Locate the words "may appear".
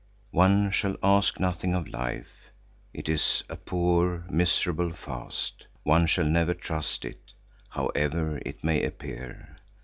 8.63-9.57